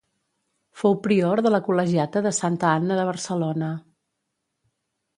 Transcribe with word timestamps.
Fou 0.83 0.97
prior 1.07 1.41
de 1.47 1.51
la 1.57 1.61
Col·legiata 1.69 2.25
de 2.29 2.33
Santa 2.39 2.75
Anna 2.81 3.01
de 3.03 3.07
Barcelona. 3.13 3.73